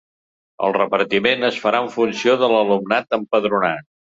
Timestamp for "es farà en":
1.51-1.91